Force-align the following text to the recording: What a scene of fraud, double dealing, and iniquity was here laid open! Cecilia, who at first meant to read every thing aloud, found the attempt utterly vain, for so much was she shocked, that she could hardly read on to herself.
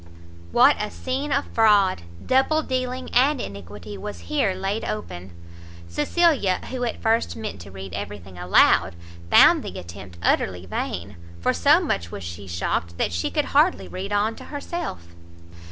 What 0.51 0.77
a 0.79 0.89
scene 0.89 1.31
of 1.31 1.45
fraud, 1.53 2.01
double 2.25 2.63
dealing, 2.63 3.11
and 3.13 3.39
iniquity 3.39 3.99
was 3.99 4.21
here 4.21 4.55
laid 4.55 4.83
open! 4.83 5.29
Cecilia, 5.87 6.57
who 6.71 6.83
at 6.85 6.99
first 7.03 7.35
meant 7.35 7.61
to 7.61 7.69
read 7.69 7.93
every 7.93 8.17
thing 8.17 8.35
aloud, 8.35 8.95
found 9.29 9.61
the 9.61 9.77
attempt 9.77 10.17
utterly 10.23 10.65
vain, 10.65 11.17
for 11.39 11.53
so 11.53 11.79
much 11.79 12.11
was 12.11 12.23
she 12.23 12.47
shocked, 12.47 12.97
that 12.97 13.13
she 13.13 13.29
could 13.29 13.45
hardly 13.53 13.87
read 13.87 14.11
on 14.11 14.35
to 14.37 14.45
herself. 14.45 15.09